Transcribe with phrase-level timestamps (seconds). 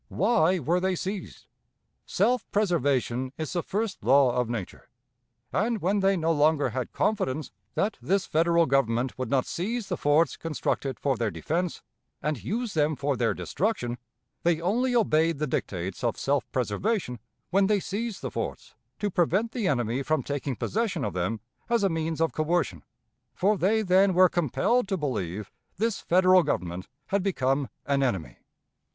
[0.09, 1.45] Why were they seized?
[2.07, 4.89] Self preservation is the first law of nature;
[5.53, 9.97] and when they no longer had confidence that this Federal Government would not seize the
[9.97, 11.83] forts constructed for their defense,
[12.19, 13.99] and use them for their destruction,
[14.41, 17.19] they only obeyed the dictates of self preservation
[17.51, 21.83] when they seized the forts to prevent the enemy from taking possession of them as
[21.83, 22.81] a means of coercion,
[23.35, 28.37] for they then were compelled to believe this Federal Government had become an enemy.